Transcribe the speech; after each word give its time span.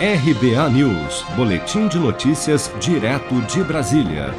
RBA 0.00 0.70
News, 0.70 1.24
Boletim 1.34 1.88
de 1.88 1.98
Notícias, 1.98 2.70
direto 2.80 3.34
de 3.52 3.64
Brasília. 3.64 4.32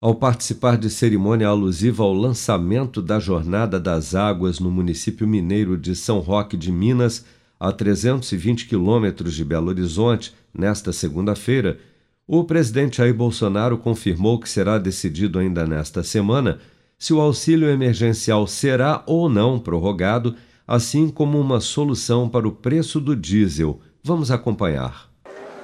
Ao 0.00 0.14
participar 0.14 0.78
de 0.78 0.88
cerimônia 0.88 1.48
alusiva 1.48 2.04
ao 2.04 2.14
lançamento 2.14 3.02
da 3.02 3.18
Jornada 3.18 3.80
das 3.80 4.14
Águas 4.14 4.60
no 4.60 4.70
município 4.70 5.26
mineiro 5.26 5.76
de 5.76 5.96
São 5.96 6.20
Roque 6.20 6.56
de 6.56 6.70
Minas, 6.70 7.24
a 7.58 7.72
320 7.72 8.68
quilômetros 8.68 9.34
de 9.34 9.44
Belo 9.44 9.70
Horizonte, 9.70 10.32
nesta 10.56 10.92
segunda-feira, 10.92 11.80
o 12.24 12.44
presidente 12.44 12.98
Jair 12.98 13.12
Bolsonaro 13.12 13.76
confirmou 13.78 14.38
que 14.38 14.48
será 14.48 14.78
decidido 14.78 15.40
ainda 15.40 15.66
nesta 15.66 16.04
semana 16.04 16.60
se 16.96 17.12
o 17.12 17.20
auxílio 17.20 17.68
emergencial 17.68 18.46
será 18.46 19.02
ou 19.04 19.28
não 19.28 19.58
prorrogado, 19.58 20.36
assim 20.64 21.08
como 21.08 21.40
uma 21.40 21.58
solução 21.58 22.28
para 22.28 22.46
o 22.46 22.52
preço 22.52 23.00
do 23.00 23.16
diesel 23.16 23.80
Vamos 24.06 24.30
acompanhar. 24.30 25.08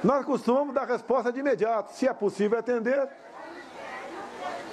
Nós 0.03 0.25
costumamos 0.25 0.75
dar 0.75 0.85
resposta 0.85 1.31
de 1.31 1.39
imediato, 1.39 1.93
se 1.93 2.09
é 2.09 2.13
possível 2.13 2.59
atender 2.59 3.07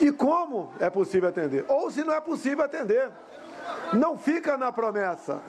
e 0.00 0.10
como 0.10 0.72
é 0.80 0.90
possível 0.90 1.28
atender, 1.28 1.64
ou 1.68 1.88
se 1.88 2.02
não 2.02 2.12
é 2.12 2.20
possível 2.20 2.64
atender. 2.64 3.08
Não 3.92 4.18
fica 4.18 4.56
na 4.56 4.72
promessa, 4.72 5.40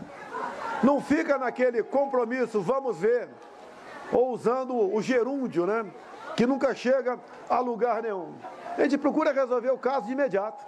não 0.84 1.02
fica 1.02 1.36
naquele 1.40 1.82
compromisso, 1.82 2.62
vamos 2.62 3.00
ver, 3.00 3.28
ou 4.12 4.34
usando 4.34 4.78
o 4.78 5.02
gerúndio, 5.02 5.66
né? 5.66 5.84
Que 6.38 6.46
nunca 6.46 6.76
chega 6.76 7.20
a 7.50 7.60
lugar 7.60 8.04
nenhum. 8.04 8.36
A 8.78 8.84
gente 8.84 9.00
procura 9.00 9.34
resolver 9.34 9.72
o 9.72 9.80
caso 9.80 10.06
de 10.06 10.12
imediato. 10.12 10.64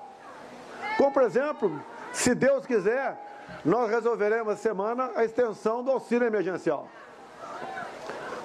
Como, 0.98 1.12
por 1.12 1.22
exemplo, 1.22 1.80
se 2.12 2.34
Deus 2.34 2.66
quiser, 2.66 3.16
nós 3.64 3.92
resolveremos 3.92 4.58
semana 4.58 5.12
a 5.16 5.24
extensão 5.24 5.84
do 5.84 5.92
auxílio 5.92 6.26
emergencial. 6.26 6.90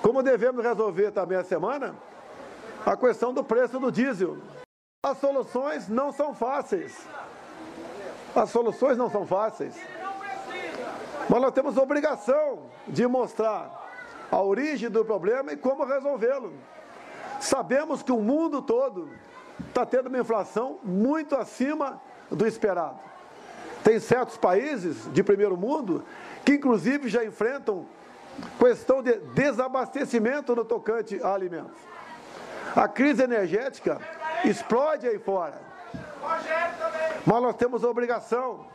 Como 0.03 0.23
devemos 0.23 0.65
resolver 0.65 1.11
também 1.11 1.39
a 1.39 1.45
semana 1.45 1.95
a 2.85 2.97
questão 2.97 3.33
do 3.33 3.45
preço 3.45 3.79
do 3.79 3.93
diesel. 3.93 4.39
As 5.05 5.19
soluções 5.19 5.89
não 5.89 6.13
são 6.13 6.35
fáceis. 6.35 6.97
As 8.35 8.51
soluções 8.51 8.97
não 8.97 9.11
são 9.11 9.27
fáceis. 9.27 9.75
Mas 11.29 11.43
nós 11.43 11.53
temos 11.53 11.77
obrigação 11.77 12.71
de 12.87 13.07
mostrar 13.07 13.87
a 14.31 14.43
origem 14.43 14.89
do 14.89 15.05
problema 15.05 15.53
e 15.53 15.57
como 15.57 15.85
resolvê-lo. 15.85 16.53
Sabemos 17.41 18.03
que 18.03 18.13
o 18.13 18.21
mundo 18.21 18.63
todo 18.63 19.11
está 19.69 19.85
tendo 19.85 20.09
uma 20.09 20.19
inflação 20.19 20.79
muito 20.83 21.37
acima 21.37 22.01
do 22.31 22.47
esperado. 22.47 22.99
Tem 23.85 24.01
certos 24.01 24.37
países 24.37 25.11
de 25.13 25.23
primeiro 25.23 25.57
mundo 25.57 26.05
que, 26.45 26.55
inclusive, 26.55 27.09
já 27.09 27.25
enfrentam 27.25 27.87
questão 28.59 29.03
de 29.03 29.15
desabastecimento 29.35 30.55
no 30.55 30.65
tocante 30.65 31.21
a 31.23 31.33
alimentos. 31.35 31.79
A 32.75 32.87
crise 32.87 33.23
energética 33.23 33.99
explode 34.45 35.07
aí 35.07 35.19
fora. 35.19 35.61
Mas 37.27 37.43
nós 37.43 37.57
temos 37.57 37.85
a 37.85 37.89
obrigação 37.89 38.67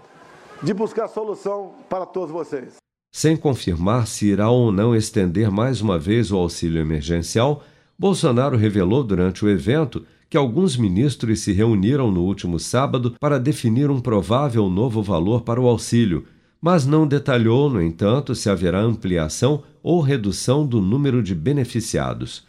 de 0.62 0.74
buscar 0.74 1.08
solução 1.08 1.76
para 1.90 2.06
todos 2.06 2.32
vocês. 2.32 2.76
Sem 3.12 3.38
confirmar 3.38 4.08
se 4.08 4.28
irá 4.28 4.50
ou 4.50 4.72
não 4.72 4.96
estender 4.96 5.52
mais 5.52 5.82
uma 5.82 6.00
vez 6.00 6.32
o 6.32 6.38
auxílio 6.38 6.82
emergencial, 6.82 7.62
Bolsonaro 7.98 8.58
revelou 8.58 9.04
durante 9.04 9.46
o 9.46 9.50
evento 9.50 10.06
que 10.30 10.38
alguns 10.38 10.76
ministros 10.76 11.42
se 11.42 11.52
reuniram 11.52 12.10
no 12.10 12.24
último 12.24 12.60
sábado 12.60 13.16
para 13.20 13.40
definir 13.40 13.92
um 13.92 14.02
provável 14.02 14.68
novo 14.68 15.04
valor 15.04 15.44
para 15.44 15.62
o 15.62 15.68
auxílio, 15.68 16.26
mas 16.64 16.86
não 16.86 17.06
detalhou, 17.06 17.70
no 17.70 17.82
entanto, 17.82 18.34
se 18.34 18.50
haverá 18.50 18.80
ampliação 18.80 19.64
ou 19.84 20.00
redução 20.00 20.66
do 20.66 20.80
número 20.80 21.22
de 21.22 21.36
beneficiados. 21.36 22.46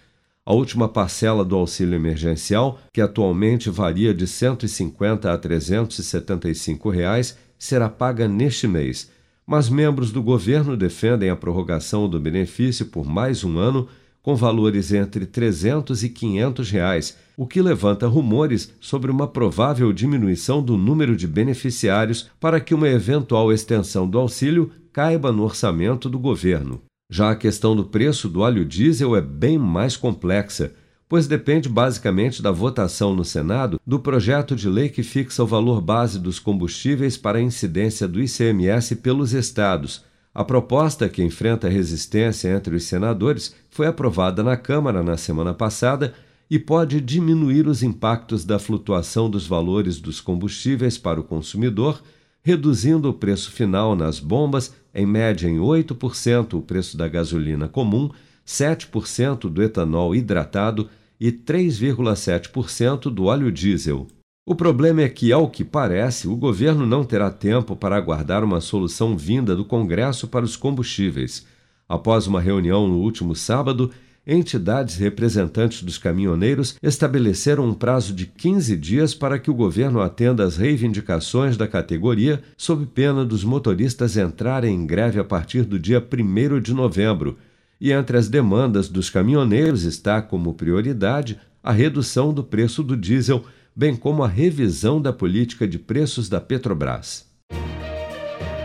A 0.47 0.53
última 0.53 0.89
parcela 0.89 1.45
do 1.45 1.57
auxílio 1.57 1.97
emergencial, 1.97 2.79
que 2.93 3.01
atualmente 3.01 3.69
varia 3.69 4.15
de 4.15 4.23
R$ 4.23 4.31
150 4.31 5.33
a 5.33 5.37
375 5.37 6.91
reais, 6.91 7.37
será 7.59 7.89
paga 7.89 8.29
neste 8.29 8.69
mês, 8.69 9.11
mas 9.45 9.69
membros 9.69 10.13
do 10.13 10.23
governo 10.23 10.77
defendem 10.77 11.29
a 11.29 11.35
prorrogação 11.35 12.09
do 12.09 12.21
benefício 12.21 12.87
por 12.87 13.05
mais 13.05 13.43
um 13.43 13.59
ano 13.59 13.89
com 14.25 14.35
valores 14.35 14.91
entre 14.91 15.27
300 15.27 16.03
e 16.03 16.09
500 16.09 16.71
reais, 16.71 17.17
o 17.37 17.47
que 17.47 17.61
levanta 17.61 18.07
rumores 18.07 18.73
sobre 18.81 19.11
uma 19.11 19.29
provável 19.29 19.93
diminuição 19.93 20.63
do 20.63 20.79
número 20.79 21.15
de 21.15 21.27
beneficiários 21.27 22.31
para 22.41 22.59
que 22.59 22.75
uma 22.75 22.89
eventual 22.89 23.53
extensão 23.53 24.09
do 24.09 24.19
auxílio 24.19 24.73
caiba 24.95 25.31
no 25.31 25.43
orçamento 25.43 26.09
do 26.09 26.19
governo. 26.19 26.81
Já 27.11 27.33
a 27.33 27.37
questão 27.37 27.77
do 27.77 27.85
preço 27.85 28.27
do 28.27 28.41
óleo 28.41 28.65
diesel 28.65 29.15
é 29.15 29.21
bem 29.21 29.59
mais 29.59 29.95
complexa, 29.95 30.73
pois 31.07 31.27
depende 31.27 31.69
basicamente 31.69 32.41
da 32.41 32.51
votação 32.51 33.15
no 33.15 33.27
Senado 33.27 33.79
do 33.87 34.01
projeto 34.01 34.57
de 34.57 34.71
lei 34.71 34.89
que 34.89 35.03
fixa 35.03 35.45
o 35.45 35.47
valor 35.47 35.83
base 35.83 36.19
dos 36.19 36.39
combustíveis 36.39 37.19
para 37.19 37.37
a 37.37 37.43
incidência 37.43 38.09
do 38.09 38.23
ICMS 38.23 38.97
pelos 38.97 39.35
estados 39.35 40.03
a 40.35 40.45
proposta, 40.45 41.09
que 41.09 41.23
enfrenta 41.23 41.69
resistência 41.69 42.49
entre 42.49 42.75
os 42.75 42.85
senadores, 42.85 43.55
foi 43.71 43.87
aprovada 43.87 44.43
na 44.43 44.57
Câmara 44.57 45.03
na 45.03 45.17
semana 45.17 45.55
passada 45.55 46.13
e 46.51 46.59
pode 46.59 47.01
diminuir 47.01 47.69
os 47.69 47.83
impactos 47.83 48.45
da 48.45 48.59
flutuação 48.59 49.31
dos 49.31 49.47
valores 49.47 50.01
dos 50.01 50.21
combustíveis 50.21 50.99
para 50.99 51.21
o 51.21 51.25
consumidor, 51.25 52.03
reduzindo 52.43 53.09
o 53.09 53.15
preço 53.15 53.53
final 53.53 53.95
nas 53.95 54.19
bombas 54.19 54.75
em 54.93 55.07
média 55.07 55.49
em 55.49 55.59
8% 55.59 56.55
o 56.55 56.61
preço 56.61 56.97
da 56.97 57.07
gasolina 57.07 57.69
comum, 57.69 58.11
7% 58.47 59.49
do 59.49 59.63
etanol 59.63 60.15
hidratado 60.15 60.89
e 61.19 61.31
3,7% 61.31 63.03
do 63.05 63.25
óleo 63.25 63.51
diesel. 63.51 64.07
O 64.47 64.55
problema 64.55 65.01
é 65.01 65.09
que, 65.09 65.33
ao 65.33 65.49
que 65.49 65.65
parece, 65.65 66.29
o 66.29 66.37
governo 66.37 66.85
não 66.85 67.03
terá 67.03 67.31
tempo 67.31 67.75
para 67.75 67.97
aguardar 67.97 68.45
uma 68.45 68.61
solução 68.61 69.17
vinda 69.17 69.57
do 69.57 69.65
Congresso 69.65 70.29
para 70.29 70.45
os 70.45 70.55
combustíveis. 70.55 71.47
Após 71.89 72.27
uma 72.27 72.43
reunião 72.43 72.87
no 72.87 72.99
último 72.99 73.35
sábado, 73.35 73.91
entidades 74.27 74.97
representantes 74.97 75.83
dos 75.83 75.97
caminhoneiros 75.97 76.77
estabeleceram 76.83 77.67
um 77.67 77.73
prazo 77.73 78.13
de 78.13 78.27
15 78.27 78.77
dias 78.77 79.15
para 79.15 79.39
que 79.39 79.51
o 79.51 79.55
governo 79.55 80.03
atenda 80.03 80.45
às 80.45 80.59
reivindicações 80.59 81.57
da 81.57 81.67
categoria, 81.67 82.43
sob 82.55 82.85
pena 82.85 83.25
dos 83.25 83.45
motoristas 83.45 84.15
entrarem 84.19 84.75
em 84.75 84.87
greve 84.87 85.19
a 85.19 85.25
partir 85.25 85.63
do 85.63 85.79
dia 85.79 86.07
1 86.07 86.61
de 86.61 86.75
novembro. 86.75 87.39
E 87.81 87.93
entre 87.93 88.19
as 88.19 88.29
demandas 88.29 88.91
dos 88.91 89.09
caminhoneiros 89.09 89.85
está 89.85 90.21
como 90.21 90.53
prioridade 90.53 91.41
a 91.63 91.73
redução 91.73 92.31
do 92.31 92.45
preço 92.45 92.83
do 92.83 92.95
diesel 92.95 93.43
bem 93.75 93.97
como 93.97 94.23
a 94.23 94.29
revisão 94.29 95.01
da 95.01 95.13
política 95.13 95.67
de 95.67 95.79
preços 95.79 96.29
da 96.29 96.41
Petrobras. 96.41 97.27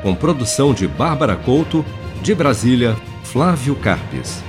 Com 0.01 0.15
produção 0.15 0.73
de 0.73 0.87
Bárbara 0.87 1.35
Couto, 1.35 1.83
de 2.21 2.33
Brasília, 2.35 2.95
Flávio 3.23 3.75
Carpes. 3.75 4.48